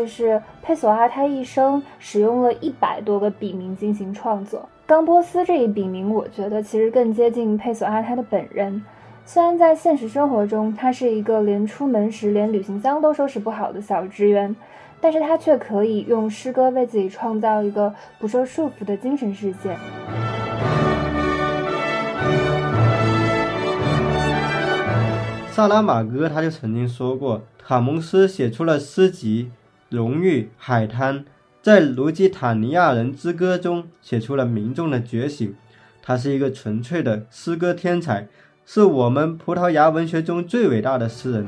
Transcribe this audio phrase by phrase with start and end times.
[0.00, 4.68] 的是，佩索阿他一生使用了一百多个笔名进行创作。
[4.86, 8.82] 冈波斯这一笔名，我觉得其实更接近佩索阿他的本人。
[9.26, 14.56] 虽然在现实生活中，他是一个连出门时连旅行箱都收拾不好的小职员，
[15.00, 19.76] 但是他却可以用诗歌为自己创造一个不受束缚的精神世界。
[25.50, 29.50] 萨拉玛戈他就曾经说过，卡蒙斯写出了诗集
[29.90, 31.20] 《荣誉海滩》，
[31.62, 35.54] 在《卢基坦尼亚人之歌》中写出了民众的觉醒。
[36.02, 38.28] 他是一个纯粹的诗歌天才。
[38.66, 41.46] 是我们葡萄牙文学中最伟大的诗人。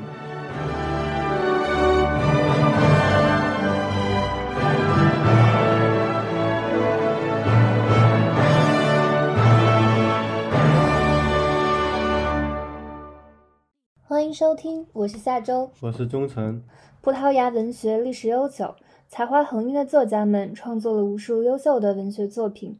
[14.02, 16.62] 欢迎收听，我是夏周，我是忠诚。
[17.02, 18.74] 葡萄牙文学历史悠久，
[19.08, 22.78] 才华横溢的作家们创作了无数优秀的文学作品。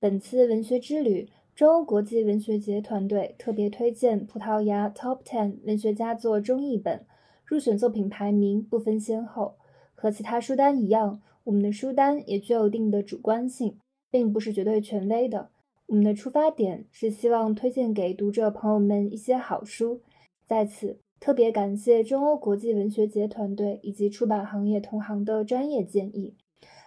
[0.00, 1.28] 本次文学之旅。
[1.54, 7.06] 中欧国际文学节团队特别推荐葡萄牙 Top Ten 文学佳作中译本，
[7.44, 9.54] 入选作品排名不分先后。
[9.94, 13.78] 和其他书单一样，我们的书单也具有一定的主观性，
[14.10, 15.50] 并不是绝对权威的。
[15.86, 20.00] 我们的出发点是希望推荐给读者朋友们一些好书。
[20.44, 26.34] 在此，特别感谢中欧国际文学节团队以及出版行业同行的专业建议。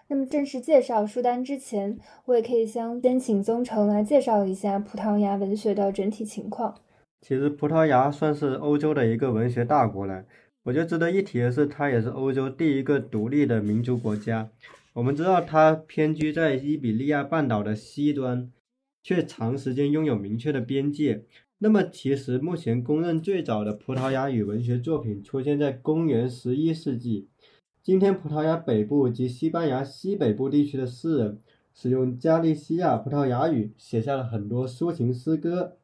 [0.07, 6.75] 那么正式介绍书单之前，我也可以先先请宗成来介绍一下葡萄牙文学的整体情况。
[7.21, 10.25] 其实葡萄牙算是欧洲的一个文学大国了。
[10.63, 14.49] 我觉得值得一提的是，它也是欧洲第一个独立的民族国家。
[14.93, 18.51] 我们知道它偏居在伊比利亚半岛的西端，
[19.03, 21.23] 却长时间拥有明确的边界。
[21.59, 27.29] 那么，其实目前公认最早的葡萄牙语文学作品出现在公元十一世纪。
[27.81, 31.39] 今天，葡萄牙北部及西班牙西北部地区的诗人
[31.73, 35.77] 使用加利西亚葡萄牙语写下了很多抒情诗歌，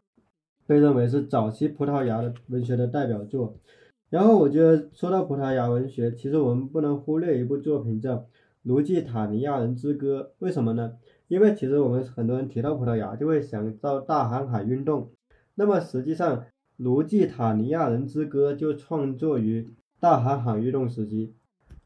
[0.67, 3.57] 被认为是早期葡萄牙的文学的代表作。
[4.09, 8.15] 然后，我觉得说到葡萄牙文学，其实我们不能忽略一部作品叫
[8.63, 10.31] 《卢基塔尼亚人之歌》。
[10.39, 10.97] 为什么呢？
[11.29, 15.11] 因为其实我们很多人提到葡萄牙，就会想到大航海运动。
[15.59, 16.37] 那么实际上，
[16.77, 19.67] 《卢基塔尼亚人之歌》就创作于
[19.99, 21.35] 大航海运动时期。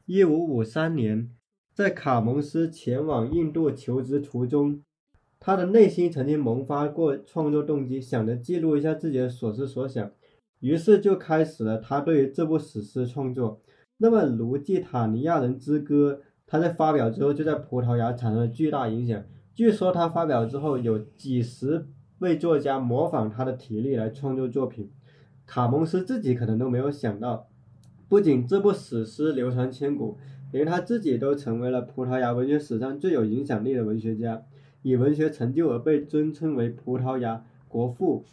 [0.06, 1.32] 一五五三年，
[1.74, 4.84] 在卡蒙斯前往印度求职途中，
[5.40, 10.12] 他的内心曾经萌发过创作动机，想着记录一下自己的所思所想，
[10.60, 13.60] 于是就开始了他对于这部史诗创作。
[13.98, 19.24] 那么，《卢基塔尼亚人之歌》，他在发表之后就在葡萄牙产生了巨大影响。
[19.56, 21.88] 据说他发表之后，有几十
[22.24, 24.90] 位作家模仿他的体力来创作作品，
[25.46, 27.50] 卡蒙斯自己可能都没有想到。
[28.08, 30.18] 不仅这部史诗流传千古，
[30.54, 34.42] 连他自己都成为了葡萄牙文学史上最有影响力的文学家，
[34.84, 38.24] 以文学成就而被尊称为葡萄牙国父。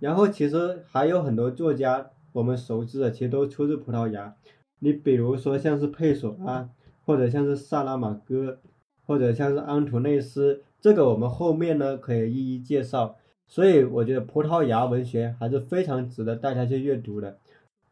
[0.00, 4.34] 然后，其实还有很多作家我们熟知的，其实都出自葡萄牙。
[4.80, 6.68] 你比如说像是佩索阿，
[7.04, 8.58] 或者像是萨拉马戈，
[9.06, 13.16] 或者像是安图内斯，这个我们后面呢可以一一介绍。
[13.46, 17.38] 所以，我觉得葡萄牙文学还是非常值得大家去阅读的。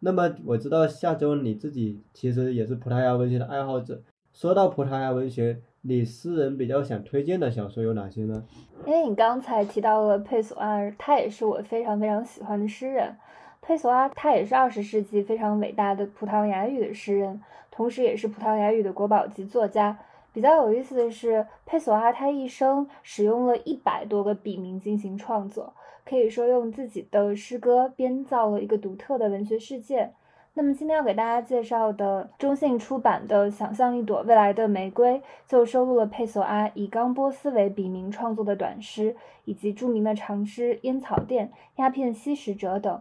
[0.01, 4.03] 那么我知道下周你自己其实也是葡萄牙文学的爱好者。
[4.33, 8.45] 说到葡萄牙文学，你私人比较想推荐的小说有哪些呢？
[8.85, 13.15] 因为你刚才提到了佩索阿，他也是我非常非常喜欢的诗人。
[13.63, 17.41] 佩索阿他也是二十世纪非常伟大的葡萄牙语的诗人，
[17.71, 19.97] 同时也是葡萄牙语的国宝级作家。
[20.35, 25.73] 比较有意思的是，佩索阿他一生使用了一百多个笔名进行创作。
[26.05, 30.11] 可以说用自己的诗歌编造了一个独特的文学世界。
[30.53, 35.15] 那么今天要给大家介绍的中信出版的《想象一朵未来的玫瑰》，
[35.49, 39.17] 就收录了佩索阿以冈波斯为笔名创作的短诗，
[39.47, 41.47] 以及著名的长诗《烟草店》
[41.77, 43.01] 《鸦片吸食者》等。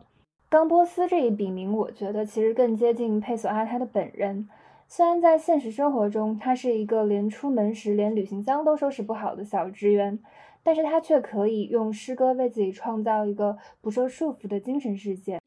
[0.50, 4.48] 冈波斯这一笔名，我觉得其实更接近佩索阿他的本人。
[4.96, 10.20] 虽然在现实生活中，他是一个连出门时连旅行箱都收拾不好的小职员。
[10.62, 15.40] 但是他却可以用诗歌为自己创造一个不受束缚的精神世界，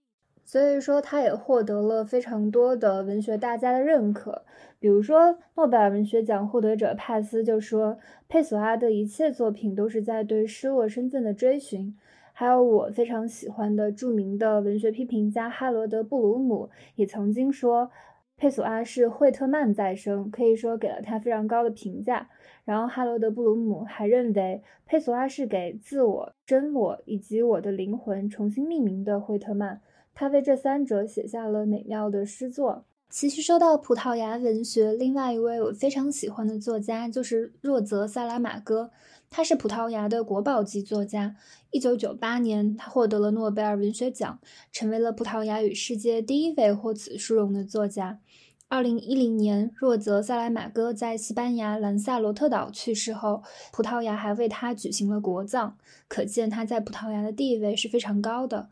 [0.45, 4.43] 所以说他也获得了非常多的文学大家的认可。
[4.81, 7.99] 比如说，诺贝尔文学奖获得者帕斯就说，
[8.29, 11.97] 佩索阿的一切作品都是在对失落身份的追寻。
[12.33, 17.93] 还有我非常喜欢的著名的文学批评家哈罗德·布鲁姆也曾经说。
[18.37, 22.29] 佩索阿是惠特曼再生，可以说给了他非常高的评价。
[22.65, 29.81] 然后哈罗德·布鲁姆还认为，佩索阿是给自我、真我以及我的灵魂重新命名的惠特曼。
[30.15, 32.85] 他为这三者写下了美妙的诗作。
[33.09, 38.91] 其实说到葡萄牙文学，另外一位我非常喜欢的作家就是若泽·萨拉马戈，
[39.31, 41.37] 他是葡萄牙的国宝级作家。
[41.71, 44.39] 一九九八年，他获得了诺贝尔文学奖，
[44.73, 48.21] 成为了葡萄牙语世界第一位获此殊荣的作家。
[48.69, 53.43] 二零一零年，若泽·萨莱马戈在西班牙兰萨罗特岛去世后，
[53.73, 55.75] 葡萄牙还为他举行了国葬，
[56.09, 58.69] 可见他在葡萄牙的地位是非常高的。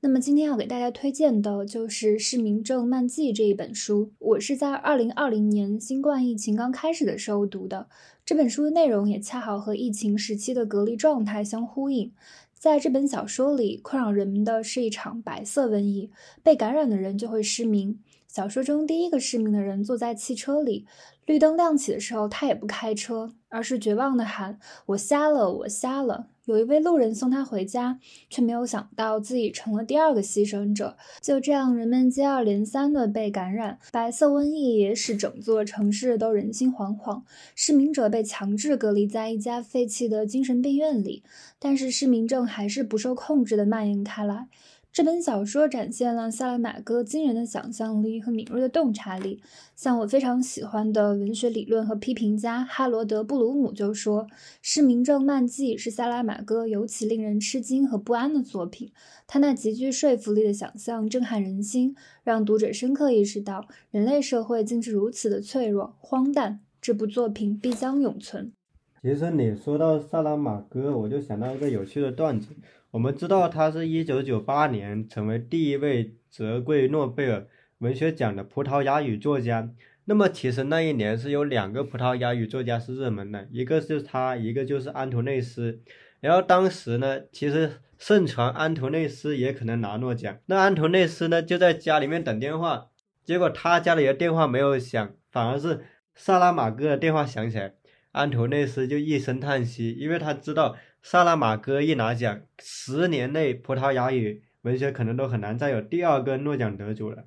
[0.00, 4.12] 那么今天要给大家推荐的就是《失明症漫记》这一本书。
[4.20, 7.88] 我是在二零二零年新冠疫情刚开始的时候读的，
[8.24, 12.12] 这本书的内容也恰好和疫情时期的隔离状态相呼应。
[12.54, 16.12] 在这本小说里，困扰人们的是一场白色瘟疫，
[16.44, 17.98] 被感染的人就会失明。
[18.28, 20.86] 小说中第一个失明的人坐在汽车里，
[21.26, 27.98] 绿灯亮起的时候，他也不开车，而是绝望地喊：“我瞎了，我瞎了。”有一位路人送他回家，
[28.30, 30.96] 却没有想到自己成了第二个牺牲者。
[31.20, 37.20] 就这样，人们接二连三的被感染，白色瘟疫也使整座城市都人心惶惶。
[37.54, 41.22] 失明者被强制隔离在一家废弃的精神病院里，
[41.58, 44.48] 但是失明症还是不受控制的蔓延开来。
[44.90, 49.40] 这本小说展现了萨拉马戈惊人的想象力和敏锐的洞察力。
[49.76, 54.24] 像我非常喜欢的文学理论和批评家哈罗德·布鲁姆就说，
[54.60, 58.90] 《失明症漫记》是萨拉马戈尤其令人吃惊和不安的作品。
[59.28, 61.94] 他那极具说服力的想象震撼人心，
[62.24, 66.60] 让读者深刻意识到人类社会竟是如此的脆弱、荒诞。
[66.80, 68.52] 这部作品必将永存。
[69.00, 72.54] 其实你说到萨拉马戈，我就想到一个有趣的段子。
[72.90, 77.46] 我们知道他是一九九八年成为第一位折桂诺贝尔
[77.78, 79.70] 文学奖的葡萄牙语作家。
[80.06, 85.80] 那么其实那一年是有两个葡萄牙语作家是热门的，一个是他，一个就是安图内斯。
[86.20, 90.36] 然后当时呢，其实盛传安图内斯也可能拿诺奖。
[90.46, 92.88] 那安图内斯呢就在家里面等电话，
[93.22, 95.84] 结果他家里的电话没有响，反而是
[96.16, 97.74] 萨拉马戈的电话响起来。
[98.18, 100.76] 安图内斯就一声叹息，因为他知道。
[101.00, 107.24] 萨拉马戈一拿奖，十年内葡萄牙语文学可能都很难再有第二个诺奖得主了。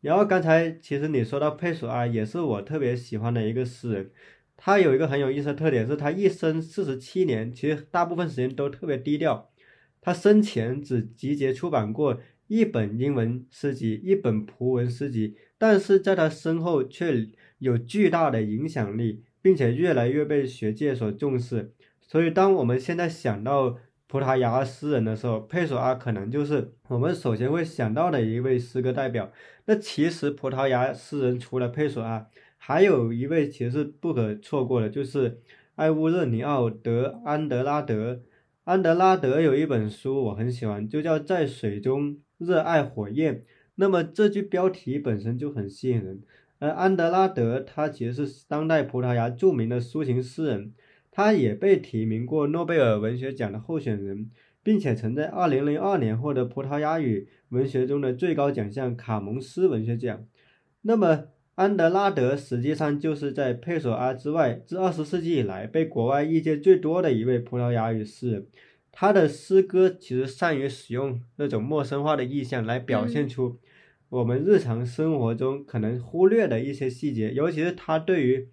[0.00, 4.10] 然后刚才其实你说到佩索阿，也是我特别喜欢的一个诗人。
[4.56, 9.50] 他有一个很有意思的特点，是他一生四十七年，其实大部分时间都特别低调。
[10.00, 12.18] 他生前只集结出版过
[12.48, 21.74] 一本英文诗集，一本葡文诗集，但是在他身后却有巨大的影响力，并且越来越被学界所重视。
[22.00, 29.32] 所以，当我们现在想到葡萄牙诗人的时候，佩索阿可能就是我们首先会想到的一位诗歌代表。
[29.64, 32.26] 那其实，葡萄牙诗人除了佩索阿，
[32.58, 35.40] 还有一位其实是不可错过的，就是
[35.76, 38.20] 埃乌热尼奥·德安德拉德。
[38.64, 43.36] 安德拉德有一本书我很喜欢，就叫《在水中热爱火焰》。
[43.76, 46.20] 那么这句标题本身就很吸引人。
[46.62, 50.72] 而安德拉德他其实是当代葡萄牙著名的抒情诗人。
[51.10, 54.30] 他也被提名过诺贝尔文学奖的候选人，
[54.62, 60.24] 并且曾在2002年获得葡萄牙语文学中的最高奖项卡蒙斯文学奖。
[60.82, 61.24] 那么，
[61.56, 68.46] 安德拉德实际上就是在佩索阿之外，自20世纪以来被国外意见最多的一位葡萄牙语诗人。
[68.92, 73.58] 他的诗歌其实善于使用那种陌生化的意象来表现出
[74.12, 78.48] 我们日常生活中可能忽略的一些细节，尤其是他对于。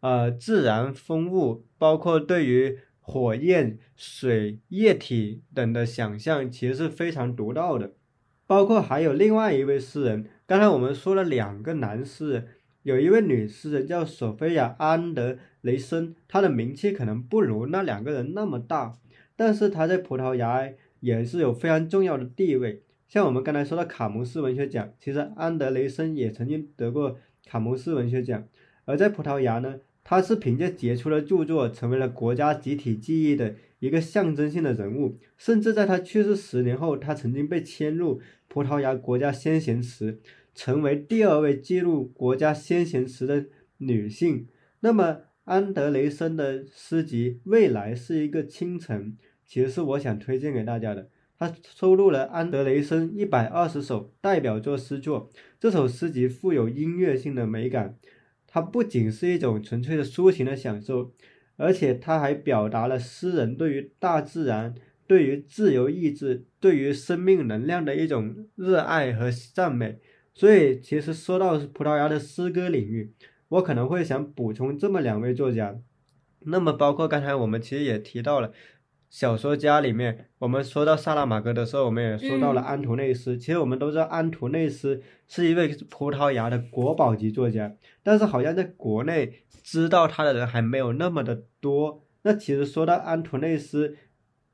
[0.00, 7.94] 呃，自然风物，包括对于火焰、水、液体等的想象，其实是非常独到的。
[8.46, 12.48] 包括还有另外一位诗人，刚才我们说了两个男诗人，
[12.82, 18.98] 有一位女诗人叫索菲亚·安德雷森，她的名气可能不如那两个人那么大，
[19.34, 20.68] 但是她在葡萄牙
[21.00, 22.82] 也是有非常重要的地位。
[23.14, 27.16] 像我们刚才说的卡蒙斯文学奖，其实安德雷森也曾经得过
[27.46, 28.48] 卡蒙斯文学奖，
[28.86, 29.78] 而在葡萄牙呢。
[30.02, 35.16] 他是凭借杰出的著作，成为了国家集体记忆的一个象征性的人物。
[35.38, 40.18] 甚至在他去世十年后，他曾经被迁入葡萄牙国家先贤祠，
[40.52, 43.46] 成为第二位记录国家先贤词的
[43.78, 44.48] 女性。
[44.80, 49.16] 那么，安德雷森的诗集《未来是一个清晨》，
[49.46, 51.10] 其实是我想推荐给大家的。
[51.46, 55.28] 他收录了安德雷森一百二十首代表作诗作，
[55.60, 57.98] 这首诗集富有音乐性的美感。
[58.46, 61.12] 它不仅是一种纯粹的抒情的享受，
[61.56, 64.74] 而且它还表达了诗人对于大自然、
[65.06, 69.98] 对于自由意志、对于生命能量的一种热爱和赞美。
[70.32, 73.12] 所以，其实说到葡萄牙的诗歌领域，
[73.48, 75.78] 我可能会想补充这么两位作家。
[76.46, 78.52] 那么，包括刚才我们其实也提到了，
[79.14, 83.38] 小说家里面，我们说到萨拉玛戈的时候，我们也说到了安图内斯。
[83.38, 92.04] 其实我们都知道，安图内斯是一位葡萄牙的国宝级作家，但是好像在国内知道他的人还没有那么的多。
[92.22, 93.96] 那其实说到安图内斯，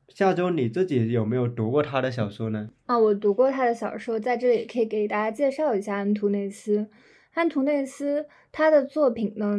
[0.08, 2.68] 下周你自己有没有读过他的小说呢？
[2.84, 6.90] 啊，我读过他的小说，在这里可以给大家介绍一下安图内斯。
[7.32, 9.56] 安图内斯他的作品呢，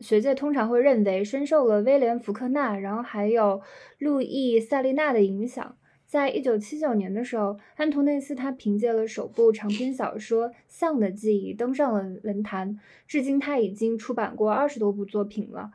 [0.00, 3.60] 学界通常会认为深受了威廉·福克纳，然后还有
[3.98, 5.76] 路易·塞利纳的影响。
[6.06, 12.76] 在一九七九年的时候，安图内斯他凭借了首部长篇小说《象的记忆》登上了文坛，
[13.06, 15.70] 至今他已经出版过二十多部作品了。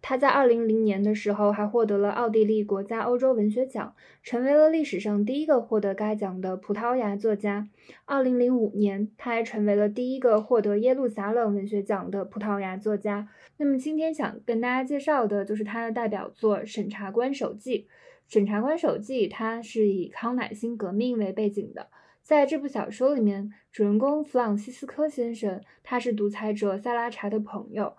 [0.00, 7.68] 他在二零零年的时候还获得了奥地利国家欧洲文学奖，成为了历史上第一个获得该奖的葡萄牙作家。
[8.04, 13.28] 二零零五年，他还成为了第一个获得耶路撒冷文学奖的葡萄牙作家。
[13.56, 17.80] 那么今天想跟大家介绍的就是他的代表作《审查官手记》。
[18.32, 21.88] 《审查官手记》它是以康乃馨革命为背景的，
[22.22, 27.94] 在这部小说里面，主人公弗朗西斯科先生他是独裁者萨拉查的朋友。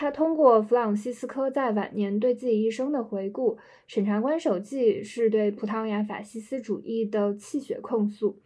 [0.00, 3.56] 他通过弗朗西斯科在晚年对自己一生的回顾，
[3.88, 8.38] 《审查官手记》是对葡萄牙法西斯主义的泣血控诉。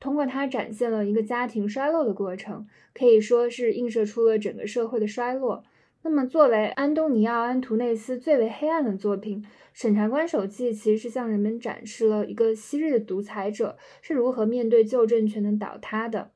[0.00, 5.62] 通过它展现了一个家庭衰落的过程，可以说是映射出了整个社会的衰落。
[6.00, 9.42] 那么，作为安东尼奥·安图内斯最为黑暗的作品，
[9.74, 16.30] 《审查官手记》其实是向人们展示了一个昔日的独裁者是如何面对旧政权的倒塌的。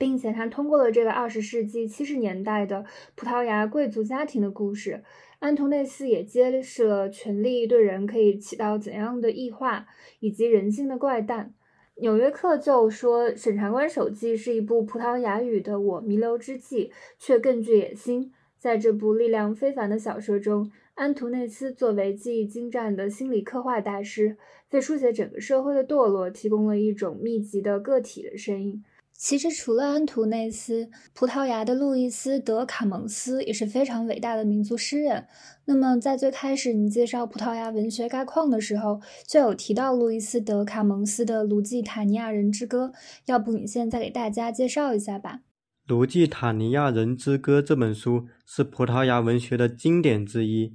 [0.00, 5.04] 并且他通过了这个二十世纪七十年代的葡萄牙贵族家庭的故事，
[5.40, 9.86] 安图内斯也揭示了权力对人可以起到怎样的异化，
[10.20, 11.52] 以及人性的怪诞。
[11.96, 16.86] 纽约客就说，《审查官手记》是一部葡萄牙语的《我弥留之际》，
[17.18, 18.32] 却更具野心。
[18.56, 24.38] 在这部力量非凡的小说中，安图内斯作为技艺精湛的心理刻画大师，
[24.70, 28.82] 为书写整个社会的堕落提供了一种密集的个体的声音。
[29.22, 35.26] 其实，除了安图内斯，葡萄牙的路易斯·德卡蒙斯也是非常伟大的民族诗人。
[35.66, 42.92] 那么，在最开始你介绍葡萄牙文学概况的时候，就有提到路易斯·德卡蒙斯的《卢季塔尼亚人之歌》，
[43.26, 45.40] 要不你现在给大家介绍一下吧？
[45.86, 50.72] 《卢季塔尼亚人之歌》这本书是葡萄牙文学的经典之一，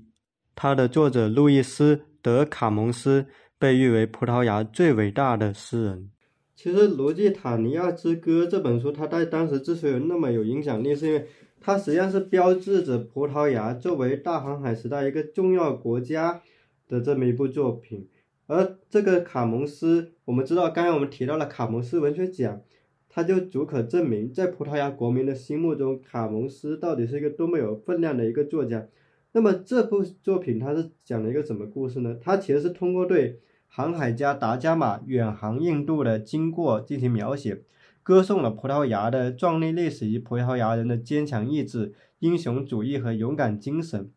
[0.54, 3.26] 它的作者路易斯·德卡蒙斯
[3.58, 6.12] 被誉为葡萄牙最伟大的诗人。
[6.56, 11.26] 其实，《罗季塔尼亚之歌》这本书，它在当时之所以那么有影响力，是因为
[11.60, 16.42] 它实际上是标志着葡萄牙作为大航海时代一个重要国家
[16.88, 18.08] 的这么一部作品。
[18.48, 22.62] 而这个卡蒙斯，我们知道，刚才我们提到了卡蒙斯文学奖，
[23.10, 28.88] 它就足可证明，在葡萄牙国民的心目中，卡蒙斯到底是一个多么有分量的一个作家。
[29.34, 32.18] 那么，这部作品它是讲了一个什么故事呢？
[32.22, 33.42] 它其实是通过对
[33.76, 37.64] 航海家达伽马远航印度的经过进行描写，
[38.04, 44.10] 歌颂了葡萄牙的壮丽历史与葡萄牙人的坚强意志、英雄主义和勇敢精神。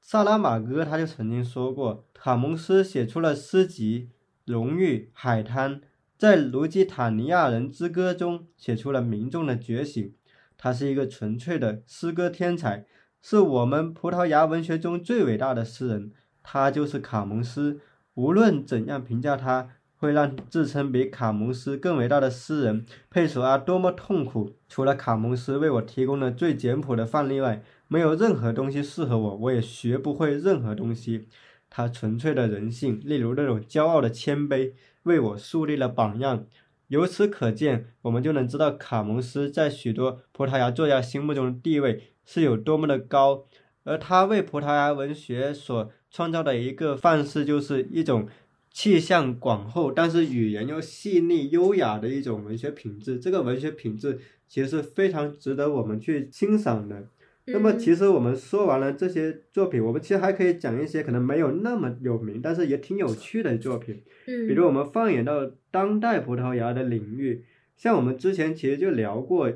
[0.00, 4.08] 萨拉马戈他就曾经说过，卡蒙斯写出了诗集
[4.50, 5.76] 《荣誉海滩》，
[6.16, 10.14] 在《卢基塔尼亚人之歌》中写出了民众的觉醒。
[10.56, 12.86] 他是一个纯粹的诗歌天才，
[13.20, 16.10] 是我们葡萄牙文学中最伟大的诗人。
[16.42, 17.80] 他就是卡蒙斯。
[18.14, 24.52] 无论怎样评价他，会让自称比卡蒙斯更伟大的诗人佩索阿多么痛苦。
[24.68, 31.26] 除了卡蒙斯为我提供了最简朴的范例外，没有任何东西适合我，我也学不会任何东西。
[31.68, 36.46] 他纯粹的人性，例如那种骄傲的谦卑，为我树立了榜样。
[36.86, 43.46] 由此可见，我们就能知道卡蒙斯在许多葡萄牙作家心目中的地位是有多么的高，
[43.82, 45.90] 而他为葡萄牙文学所。
[46.14, 48.28] 创造的一个范式，就是一种
[48.70, 53.18] 气象广厚，但是语言又细腻优雅的一种文学品质。
[53.18, 57.08] 这个文学品质其实是非常值得我们去欣赏的。
[57.46, 64.00] 那么，其实我们说完了这些作品，我们其实还可以讲一些可能没有那么有名，但是也挺有趣的作品。
[64.28, 67.44] 嗯，比如我们放眼到当代葡萄牙的领域，
[67.76, 69.52] 像我们之前其实就聊过，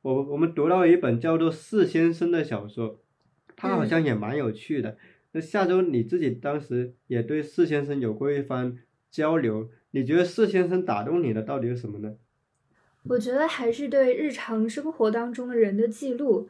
[0.00, 2.98] 我我们读到一本叫做《四先生》的小说，
[3.54, 4.96] 它好像也蛮有趣的。
[5.40, 8.78] 下周你自己当时也对四先生有过一番
[9.10, 12.16] 交流，你觉得四先生打动你的到底是什么呢？
[13.04, 16.48] 我觉得还是对日常生活当中的人的记录，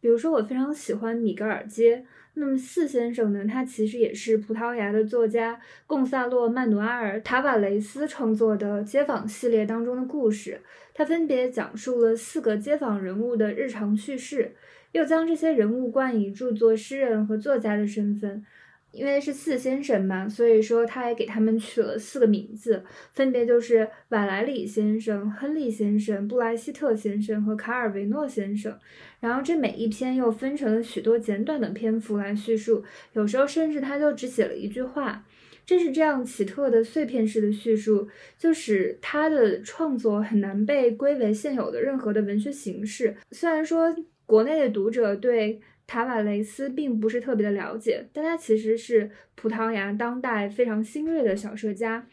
[0.00, 2.04] 比如说我非常喜欢米格尔街。
[2.34, 10.60] 那么四先生呢，他其实也是葡萄牙的作家贡萨洛·曼努阿尔·塔瓦雷斯创作的街访系列当中的故事，
[10.94, 14.52] 他分别讲述了四个街访人物的日常趣事。
[14.92, 18.44] 又将这些人物冠以著作诗人和作家的身份，
[18.92, 22.82] 因为是四先生嘛，所以说他也给他们取了四个名字，
[23.12, 28.76] 分别就是瓦莱里先生、亨利先生、布莱希特先生和卡尔维诺先生。
[29.20, 32.82] 然后这每一篇又分成了许多简短的篇幅来叙述，
[33.12, 35.24] 有时候甚至他就只写了一句话。
[35.66, 43.14] 正是这样奇特的碎片式的叙述，就使他的创作很难被归为现有的任何的文学形式。
[43.30, 43.94] 虽然说
[44.30, 52.06] 国内的读者对塔瓦雷斯并不是特别的了解，但他其实是葡萄牙当代非常新锐的小说家，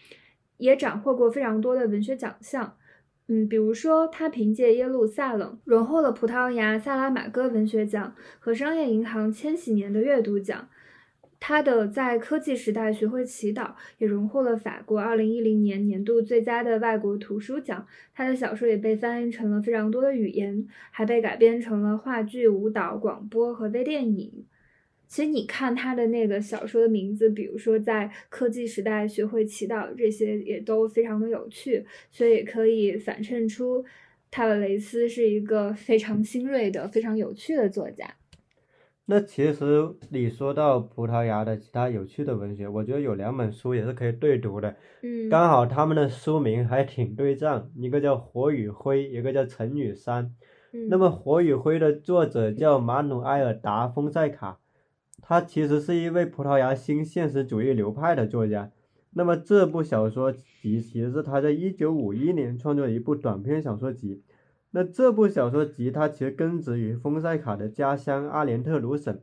[0.57, 2.75] 也斩获过非常多的文学奖项。
[3.27, 10.67] 嗯，比如说他凭借《耶路撒冷》荣获了葡萄牙萨拉马戈文学奖和商业银行千禧年的阅读奖。
[11.39, 17.85] 他的在科技时代学会祈祷也荣获了法国2010年年度最佳的外国图书奖。
[18.13, 24.45] 他的小说也被翻译成了非常多的语言，还被改编成了话剧、舞蹈、广播和微电影。
[25.07, 33.85] 其实你看他的那个小说的名字，比如说在科技时代学会祈祷，这些也都非常的有趣，所以可以反衬出
[34.29, 38.05] 塔瓦雷斯是一个非常 新锐的、非常有趣的作家。
[39.09, 50.25] 那其实你说到葡萄牙的其他有趣的文学，我觉得有两本书也是可以对读的，嗯，刚好他们的书名还挺对仗，一个叫《火与灰》，一个叫《陈与山》。
[50.73, 54.59] 嗯那么《火与灰》的作者叫马努埃尔·达丰塞卡，
[55.21, 58.71] 他其实是一位葡萄牙新现实主义流派的作家。
[59.11, 64.21] 那么这部小说集其实是他在1951年创作的一部短篇小说集。
[64.71, 69.19] 那这部小说集它其实根植于丰塞卡的家乡阿连特鲁省，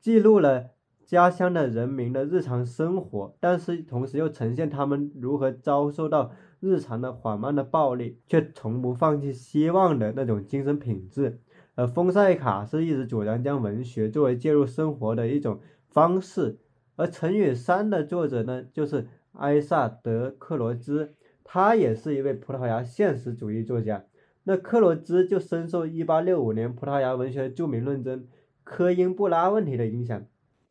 [0.00, 0.70] 记录了
[1.04, 11.40] 家乡的人民的日常生活，但是同时又呈现他们如何遭受到日常的缓慢的暴力，却从不放弃希望的那种精神品质。
[11.74, 16.58] 而丰塞卡是一直主张将文学作为介入生活的一种方式，
[16.96, 24.04] 而《陈与山》的作者呢，就是埃萨德克罗兹，他也是一位葡萄牙现实主义作家。
[24.44, 28.26] 那克罗兹就深受1865年葡萄牙文学著名论争
[28.64, 30.26] 科因布拉问题的影响。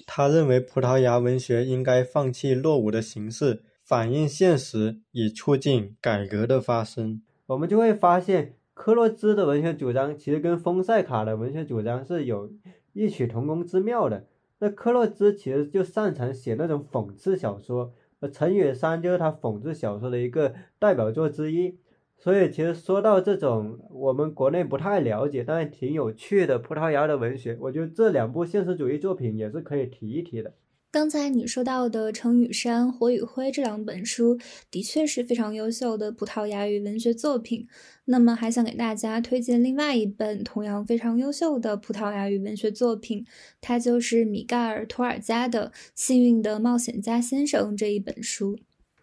[0.08, 7.22] 他认为葡萄牙文学应该放弃落伍的形式，反映现实，以促进改革的发生。
[7.48, 12.52] 我们就会发现，科洛兹的文学主张其实跟丰塞卡的文学主张是有
[12.94, 14.26] 异曲同工之妙的。
[14.60, 21.78] 那科洛兹其实就擅长写那种讽刺小说，而陈雪山就是他讽刺小说的一个代表作之一。
[22.22, 30.54] 所以，其实说到这种我们国内不太了解，但是挺有趣的葡萄牙的文学，我觉得这两部现实主义作品也是可以提一提的。
[30.92, 34.40] 刚才你说到的《程与山》《火与灰》这两本书，
[34.72, 37.68] 的确是非常优秀的葡萄牙语文学作品。
[38.06, 43.24] 那么，还想给大家推荐另外一本同样非常优秀的葡萄牙语文学作品，
[43.62, 48.58] 它就是米盖尔·托尔加的《幸运的冒险家先生》这一本书。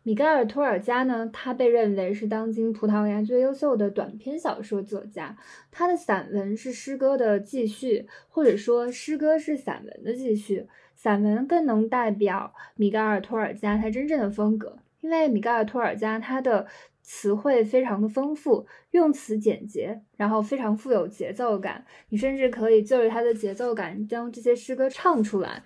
[0.07, 5.37] 米盖尔·托尔加呢，他被认为是当今葡萄牙最优秀的短篇小说作家。
[5.73, 10.69] 他的散文是诗歌的继续，或者说诗歌是散文的继续。
[10.95, 16.69] 散文更能代表米盖尔·托尔加他真正的风格，因为米盖尔·托尔加他的
[17.03, 21.85] 词汇非常的丰富，用词简洁，然后非常富有节奏感。
[22.11, 25.65] 你甚至可以就着他的节奏感将这些诗歌唱出来。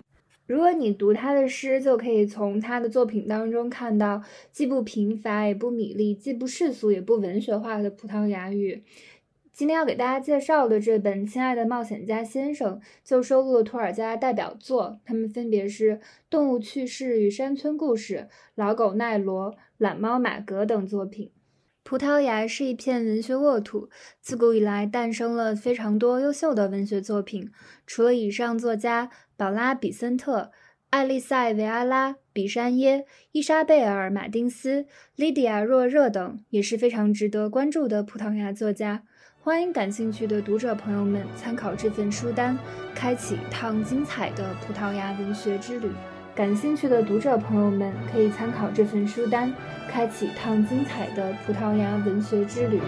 [0.51, 8.83] 如果你读他的诗，就可以从他的作品当中看到既不贫乏也不米粒，既不世俗也不文学化的葡萄牙语。
[9.53, 15.95] 今天要给大家介绍的这本《亲爱的冒险家先生》，就收录了托尔加代表作，他们分别是
[16.29, 18.15] 《动物趣事与山村故事》
[18.55, 21.31] 《老狗奈罗》《懒猫马格》等作品。
[21.83, 23.89] 葡萄牙是一片文学沃土，
[24.21, 27.49] 自古以来诞生了非常多优秀的文学作品。
[27.87, 29.09] 除了以上作家，
[29.41, 30.51] 宝拉·比森特、
[30.91, 39.01] 艾丽塞·维阿拉、比山耶、伊莎贝尔·马丁斯、莉迪亚·若热等也是非常值得关注的葡萄牙作家。
[39.41, 42.55] 欢迎感兴趣的读者朋友们参考这份书单，
[42.93, 45.89] 开启一趟精彩的葡萄牙文学之旅。
[46.35, 49.51] 感兴趣的读者朋友们可以参考这份书单，
[49.89, 52.79] 开启一趟精彩的葡萄牙文学之旅。